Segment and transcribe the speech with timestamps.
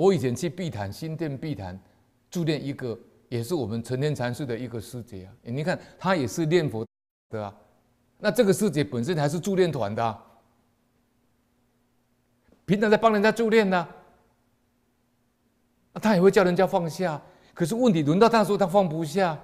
[0.00, 1.78] 我以前去碧潭新店碧潭
[2.30, 5.32] 助念一个，也是我们成天禅师的一个师姐啊。
[5.42, 6.86] 你看她也是念佛
[7.28, 7.54] 的啊。
[8.18, 10.24] 那这个师姐本身还是助念团的，啊，
[12.64, 13.86] 平常在帮人家助念呢。
[15.94, 17.20] 他也会叫人家放下，
[17.52, 19.38] 可是问题轮到他说他放不下。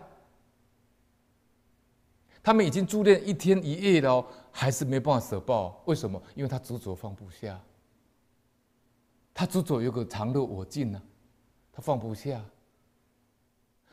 [2.42, 5.82] 他们已经助念一天一夜了，还是没办法舍报。
[5.84, 6.22] 为什么？
[6.34, 7.60] 因为他执着放不下。
[9.38, 11.02] 他执着有个常乐我净呢，
[11.70, 12.40] 他放不下。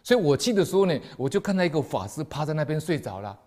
[0.01, 3.37] 所以我去的时候呢，我就看到一个法师趴在那边睡着了。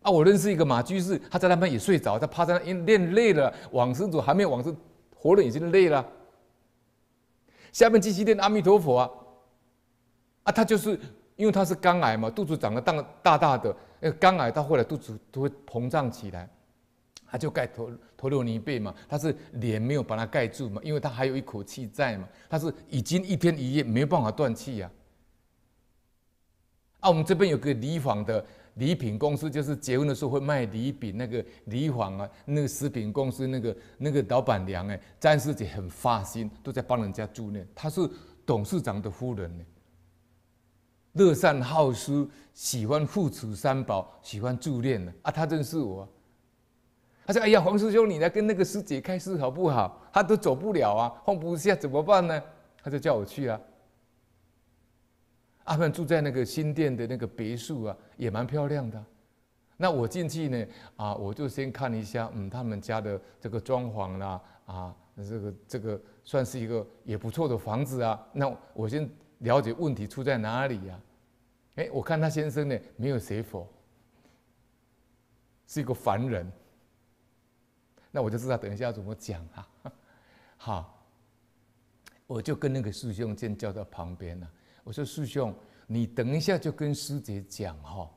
[0.00, 4.74] 啊，我认识一个马居士，他在那边也睡着，他趴在那边练累了，往生走还没有往生，
[5.14, 6.02] 活人已经累了。
[7.70, 9.10] 下面继续念阿弥陀佛啊，
[10.44, 10.98] 啊，他就是
[11.36, 16.48] 因为他是肝癌嘛，肚子长得大大大的，那个肝癌到后来肚子都会膨胀起来。
[17.32, 24.90] 他就盖陀陀罗尼被嘛，他是脸没有把它盖住嘛，因为他还有一口气在嘛，他是已经一天一夜没有办法断气呀。
[27.00, 37.66] 啊，我们这边有个礼坊的礼品公司，就是结婚的时候会卖礼品那个礼坊啊，那个食品公司那个那个老板娘哎，詹师姐很发心，都在帮人家助念。
[37.74, 38.06] 她是
[38.44, 39.64] 董事长的夫人呢，
[41.14, 45.10] 乐善好施，喜欢护持三宝，喜欢助念呢。
[45.22, 46.06] 啊，她认识我。
[47.24, 50.00] 他说：“哎呀，黄师兄，你来跟那个师姐开示好不好？
[50.12, 52.42] 他都走不了啊，放不下，怎么办呢？”
[52.82, 53.60] 他就叫我去啊。
[55.64, 59.04] 阿曼住在那个新店的那个别墅啊，也蛮漂亮的。
[59.76, 68.20] 那我进去呢，啊，我就先看一下，嗯，他们家的这个装潢啦，啊，这个这个算是一个也不错的房子啊。
[68.32, 71.00] 那我先了解问题出在哪里呀？
[71.76, 73.66] 哎，我看他先生呢，没有学佛，
[75.68, 76.50] 是一个凡人。
[78.14, 79.68] 那我就知道等一下要怎么讲啊，
[80.58, 81.02] 好，
[82.26, 84.46] 我就跟那个师兄先叫到旁边了。
[84.84, 85.54] 我说师兄，
[85.86, 88.10] 你等一下就跟师姐讲哈，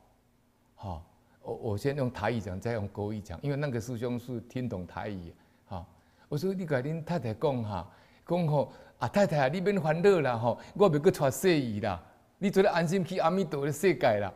[0.75, 1.06] 好，
[1.41, 5.33] 我我先用台语讲，再用国语讲，因为那个师兄是听懂台语。
[5.63, 5.89] 好，
[6.27, 7.89] 我说你跟恁太太讲哈，
[8.27, 12.03] 讲吼啊太太啊，你免烦恼啦吼，我别个带细姨啦，
[12.38, 14.33] 你做得安心去阿弥陀的世界啦。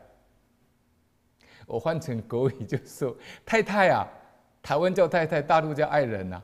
[1.67, 3.13] 我换成国语就说
[3.45, 4.07] 太太啊。
[4.61, 6.43] 台湾叫太太，大陆叫爱人呐、啊，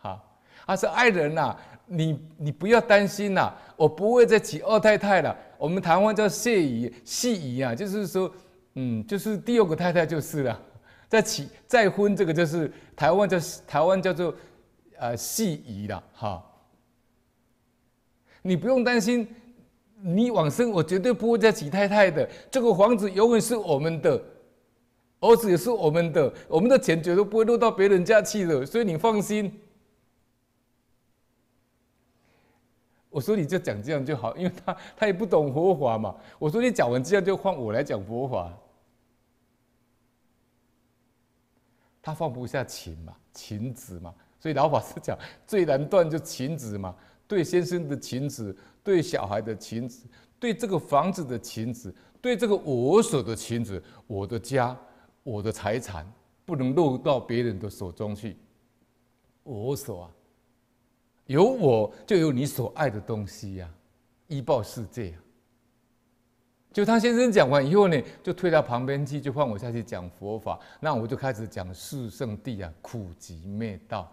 [0.00, 1.56] 好，他说爱人呐、
[1.86, 5.36] 你你不要担心呐、我不会再娶二太太了。
[5.58, 8.32] 我们台湾叫谢姨，谢姨啊，就是说，
[8.74, 10.60] 嗯，就是第二个太太就是了。
[11.08, 14.34] 再娶再婚，这个就是台湾叫台湾叫做
[14.96, 16.42] 呃谢姨了，哈。
[18.42, 19.28] 你不用担心，
[20.00, 24.22] 你往生我绝对不会再娶太太的，这个房子永远是我们的。
[25.20, 29.60] 儿子也是我们的，我们的钱绝对不会落到别人家去的，所以你放心。
[33.10, 36.14] 我说你就讲这样就好，因为他他也不懂佛法嘛。
[36.38, 38.56] 我说你讲完这样就换我来讲佛法。
[42.00, 46.96] 他放不下情嘛，情子嘛，所以老法师讲最难断就情子嘛，
[47.28, 50.06] 对先生的情子，对小孩的情子，
[50.38, 54.74] 对这个房子的情子，对这个我所的情子，我的家。
[55.22, 56.10] 我的财产
[56.44, 58.36] 不能落到别人的手中去。
[59.42, 60.10] 我所啊，
[61.26, 63.68] 有我就有你所爱的东西呀，
[64.28, 65.18] 依报世界啊。
[66.72, 70.60] 就他先生讲完以后呢，就退到旁边去，就换我下去讲佛法。
[70.78, 74.10] 那我就开始讲四圣谛啊，苦集灭道。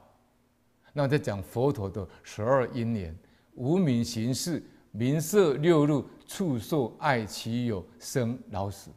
[0.92, 3.16] 那我在讲佛陀的十二因缘，
[3.54, 8.90] 无名行识，名色六入，触受爱取有，生老死。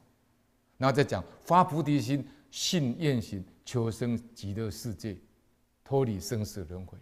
[0.81, 5.15] 然后再讲发菩提心，信愿行，求生极乐世界，
[5.85, 6.97] 脱离生死轮回。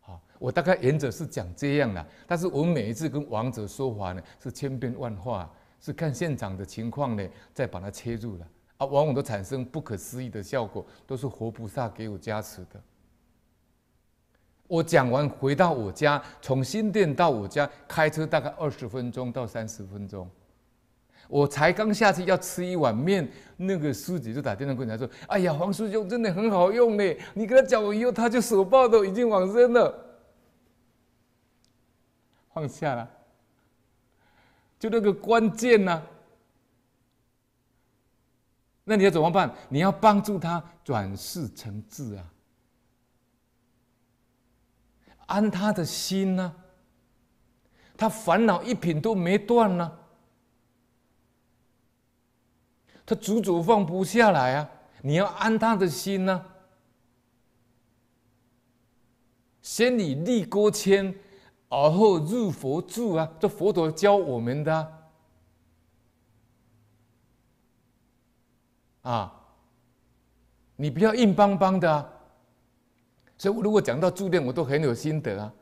[0.00, 5.48] 好，我大概原则是讲这样的，但是我每一次跟亡者说法呢，是千变万化，
[5.80, 7.24] 是看现场的情况呢，
[7.54, 8.48] 再把它切入了
[8.78, 12.82] 啊，往往都产生不可思议的效果，都是活菩萨给我加持的。
[14.66, 20.28] 我讲完回到我家，从新店到我家开车大概二十分钟到三十分钟。
[21.28, 23.26] 我才刚下去要吃一碗面，
[23.56, 30.18] 那个师姐就打电话过来说：“哎呀，黄师兄真的很好用呢，你跟他讲完以后，他就手报都已经往生了，
[32.52, 33.08] 放下了，
[34.78, 36.02] 就那个关键呢、
[38.84, 39.50] 那你要怎么办？
[39.70, 42.24] 你要帮助他转世成智啊，
[45.26, 46.54] 安他的心呢、
[47.96, 49.90] 他烦恼一品都没断呢、”
[53.12, 54.70] 他足足放不下来啊！
[55.02, 56.42] 你要安他的心呢、
[59.60, 61.14] 先以立锅迁，
[61.68, 64.88] 而后入佛住啊，这佛陀教我们的啊。
[69.02, 69.40] 啊，
[70.76, 72.08] 你不要硬邦邦的啊。
[73.36, 75.52] 所以，我如果讲到住店，我都很有心得啊。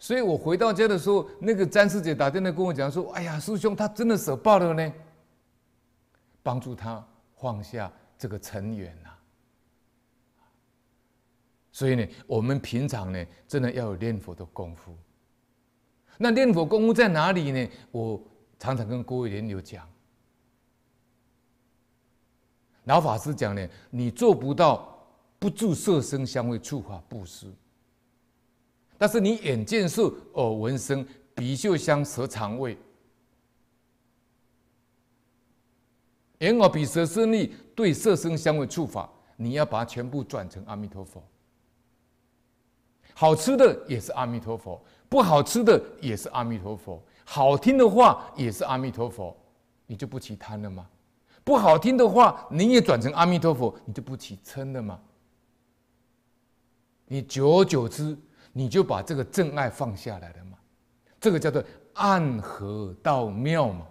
[0.00, 4.92] 所以我回到家的时候，那个詹师姐打电话跟我讲说：“哎呀，师兄，他真的舍报了呢，
[6.44, 7.04] 帮助他
[7.34, 9.10] 放下这个尘缘呐。”
[11.72, 14.96] 所以呢，我们平常呢，真的要有念佛的功夫。
[16.16, 17.68] 那念佛功夫在哪里呢？
[17.90, 18.22] 我
[18.60, 19.84] 常常跟各位莲友讲，
[22.84, 24.92] 老法师讲呢，你做不到。
[25.36, 27.52] 不住色声香味触法布施，
[28.96, 32.78] 但是你眼见色，耳闻声，鼻嗅香，舌尝味，
[36.44, 41.22] 眼耳鼻舌身意对色声香味触法，你要把它全部转成阿弥陀佛。
[43.14, 49.34] 好吃的也是阿弥陀佛，不好吃的也是阿弥陀佛，好听的话也是阿弥陀佛，
[49.86, 50.86] 你就不起贪了吗？
[51.44, 55.00] 不好听的话你也转成阿弥陀佛，你就不起嗔了吗？
[57.06, 58.18] 你久而久之，
[58.52, 60.58] 你就把这个障碍放下来了嘛？
[61.18, 61.64] 这个叫做
[61.94, 63.86] 暗合道妙嘛。